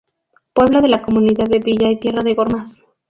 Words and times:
Pueblo 0.53 0.81
de 0.81 0.87
la 0.87 1.03
Comunidad 1.03 1.45
de 1.45 1.59
Villa 1.59 1.91
y 1.91 1.99
Tierra 1.99 2.23
de 2.23 2.33
Gormaz. 2.33 2.81